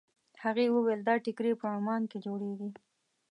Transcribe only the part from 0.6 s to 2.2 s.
وویل دا ټیکري په عمان کې